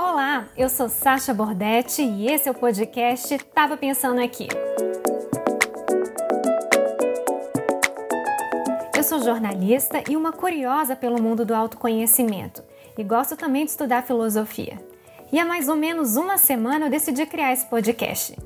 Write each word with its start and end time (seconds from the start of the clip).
Olá, 0.00 0.46
eu 0.56 0.68
sou 0.68 0.88
Sasha 0.88 1.34
Bordetti 1.34 2.02
e 2.02 2.28
esse 2.28 2.48
é 2.48 2.52
o 2.52 2.54
podcast 2.54 3.36
Tava 3.52 3.76
Pensando 3.76 4.20
Aqui. 4.20 4.46
Eu 8.96 9.02
sou 9.02 9.20
jornalista 9.20 10.00
e 10.08 10.16
uma 10.16 10.30
curiosa 10.30 10.94
pelo 10.94 11.20
mundo 11.20 11.44
do 11.44 11.52
autoconhecimento 11.52 12.62
e 12.96 13.02
gosto 13.02 13.36
também 13.36 13.64
de 13.64 13.72
estudar 13.72 14.04
filosofia. 14.04 14.78
E 15.32 15.40
há 15.40 15.44
mais 15.44 15.68
ou 15.68 15.74
menos 15.74 16.14
uma 16.14 16.38
semana 16.38 16.86
eu 16.86 16.90
decidi 16.90 17.26
criar 17.26 17.52
esse 17.52 17.66
podcast. 17.66 18.38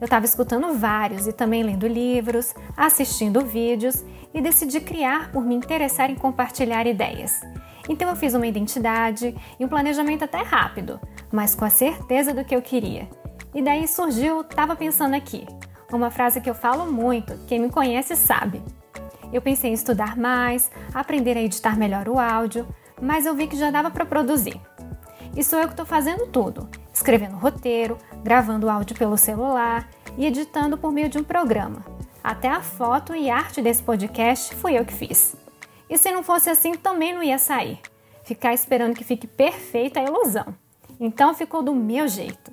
Eu 0.00 0.04
estava 0.04 0.24
escutando 0.24 0.72
vários 0.74 1.26
e 1.26 1.32
também 1.32 1.64
lendo 1.64 1.88
livros, 1.88 2.54
assistindo 2.76 3.44
vídeos 3.44 4.04
e 4.32 4.40
decidi 4.40 4.80
criar 4.80 5.32
por 5.32 5.44
me 5.44 5.56
interessar 5.56 6.08
em 6.08 6.14
compartilhar 6.14 6.86
ideias. 6.86 7.40
Então 7.88 8.08
eu 8.08 8.16
fiz 8.16 8.34
uma 8.34 8.46
identidade 8.46 9.34
e 9.58 9.64
um 9.64 9.68
planejamento 9.68 10.24
até 10.24 10.42
rápido, 10.42 11.00
mas 11.32 11.54
com 11.54 11.64
a 11.64 11.70
certeza 11.70 12.32
do 12.32 12.44
que 12.44 12.54
eu 12.54 12.62
queria. 12.62 13.08
E 13.54 13.62
daí 13.62 13.86
surgiu, 13.88 14.42
estava 14.42 14.76
pensando 14.76 15.14
aqui, 15.14 15.46
uma 15.92 16.10
frase 16.10 16.40
que 16.40 16.48
eu 16.48 16.54
falo 16.54 16.90
muito, 16.90 17.36
quem 17.46 17.60
me 17.60 17.70
conhece 17.70 18.14
sabe. 18.14 18.62
Eu 19.32 19.42
pensei 19.42 19.70
em 19.70 19.74
estudar 19.74 20.16
mais, 20.16 20.70
aprender 20.94 21.36
a 21.36 21.42
editar 21.42 21.76
melhor 21.76 22.08
o 22.08 22.18
áudio, 22.18 22.66
mas 23.00 23.26
eu 23.26 23.34
vi 23.34 23.46
que 23.46 23.56
já 23.56 23.70
dava 23.70 23.90
para 23.90 24.04
produzir. 24.04 24.60
E 25.36 25.44
sou 25.44 25.58
eu 25.58 25.66
que 25.66 25.72
estou 25.72 25.86
fazendo 25.86 26.26
tudo: 26.26 26.68
escrevendo 26.92 27.36
roteiro, 27.36 27.96
gravando 28.22 28.68
áudio 28.68 28.96
pelo 28.96 29.16
celular 29.16 29.88
e 30.18 30.26
editando 30.26 30.76
por 30.76 30.92
meio 30.92 31.08
de 31.08 31.18
um 31.18 31.24
programa. 31.24 31.84
Até 32.22 32.48
a 32.48 32.60
foto 32.60 33.14
e 33.14 33.30
arte 33.30 33.62
desse 33.62 33.82
podcast 33.82 34.54
fui 34.56 34.78
eu 34.78 34.84
que 34.84 34.92
fiz. 34.92 35.36
E 35.90 35.98
se 35.98 36.12
não 36.12 36.22
fosse 36.22 36.48
assim, 36.48 36.72
também 36.72 37.12
não 37.12 37.22
ia 37.22 37.36
sair. 37.36 37.80
Ficar 38.22 38.54
esperando 38.54 38.94
que 38.94 39.02
fique 39.02 39.26
perfeita 39.26 39.98
é 39.98 40.06
ilusão. 40.06 40.54
Então 41.00 41.34
ficou 41.34 41.62
do 41.62 41.74
meu 41.74 42.06
jeito. 42.06 42.52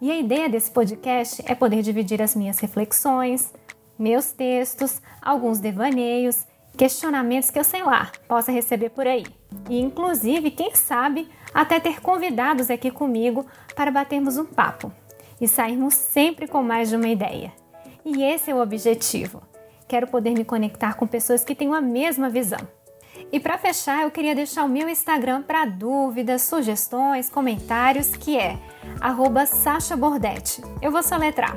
E 0.00 0.10
a 0.10 0.16
ideia 0.16 0.48
desse 0.48 0.70
podcast 0.70 1.42
é 1.46 1.54
poder 1.54 1.82
dividir 1.82 2.22
as 2.22 2.36
minhas 2.36 2.60
reflexões, 2.60 3.52
meus 3.98 4.30
textos, 4.30 5.02
alguns 5.20 5.58
devaneios, 5.58 6.46
questionamentos 6.76 7.50
que 7.50 7.58
eu 7.58 7.64
sei 7.64 7.82
lá, 7.82 8.12
possa 8.28 8.52
receber 8.52 8.90
por 8.90 9.06
aí. 9.06 9.24
E 9.68 9.80
inclusive, 9.80 10.50
quem 10.50 10.74
sabe, 10.74 11.28
até 11.52 11.80
ter 11.80 12.00
convidados 12.00 12.70
aqui 12.70 12.90
comigo 12.90 13.46
para 13.74 13.90
batermos 13.90 14.36
um 14.36 14.44
papo 14.44 14.92
e 15.40 15.48
sairmos 15.48 15.94
sempre 15.94 16.46
com 16.46 16.62
mais 16.62 16.90
de 16.90 16.96
uma 16.96 17.08
ideia. 17.08 17.52
E 18.04 18.22
esse 18.22 18.50
é 18.50 18.54
o 18.54 18.60
objetivo. 18.60 19.42
Quero 19.88 20.06
poder 20.06 20.32
me 20.32 20.44
conectar 20.44 20.94
com 20.94 21.06
pessoas 21.06 21.44
que 21.44 21.54
tenham 21.54 21.74
a 21.74 21.80
mesma 21.80 22.28
visão. 22.28 22.58
E 23.32 23.40
para 23.40 23.58
fechar, 23.58 24.02
eu 24.02 24.10
queria 24.10 24.34
deixar 24.34 24.64
o 24.64 24.68
meu 24.68 24.88
Instagram 24.88 25.42
para 25.42 25.64
dúvidas, 25.64 26.42
sugestões, 26.42 27.30
comentários, 27.30 28.08
que 28.16 28.38
é 28.38 28.58
@sachabordetti. 29.46 30.62
Eu 30.82 30.92
vou 30.92 31.02
soletrar: 31.02 31.56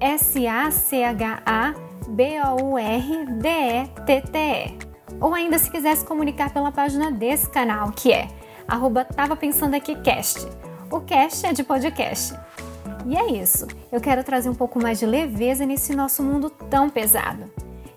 S 0.00 0.46
A 0.46 0.70
C 0.70 1.02
H 1.04 1.42
A 1.44 1.74
B 2.08 2.40
O 2.40 2.72
U 2.72 2.78
R 2.78 3.26
D 3.26 3.48
E 3.48 3.88
T 4.06 4.20
T 4.20 4.38
E. 4.38 4.78
Ou 5.20 5.34
ainda 5.34 5.58
se 5.58 5.70
quiser 5.70 5.96
se 5.96 6.04
comunicar 6.04 6.52
pela 6.52 6.72
página 6.72 7.10
desse 7.10 7.48
canal, 7.50 7.92
que 7.92 8.12
é 8.12 8.28
arroba 8.66 9.04
Tava 9.04 9.36
Pensando 9.36 9.74
Aqui 9.74 9.94
Cast. 9.96 10.46
O 10.90 11.00
cast 11.00 11.46
é 11.46 11.52
de 11.52 11.62
podcast. 11.64 12.34
E 13.06 13.16
é 13.16 13.32
isso. 13.32 13.66
Eu 13.92 14.00
quero 14.00 14.24
trazer 14.24 14.48
um 14.48 14.54
pouco 14.54 14.80
mais 14.80 14.98
de 14.98 15.06
leveza 15.06 15.66
nesse 15.66 15.94
nosso 15.94 16.22
mundo 16.22 16.48
tão 16.48 16.88
pesado. 16.88 17.50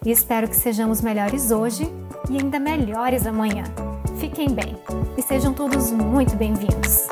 E 0.06 0.12
espero 0.12 0.48
que 0.48 0.56
sejamos 0.56 1.02
melhores 1.02 1.52
hoje 1.52 1.90
e 2.30 2.38
ainda 2.38 2.60
melhores 2.60 3.26
amanhã. 3.26 3.64
Fiquem 4.20 4.50
bem 4.50 4.78
e 5.18 5.22
sejam 5.22 5.54
todos 5.54 5.92
muito 5.92 6.36
bem-vindos. 6.36 7.08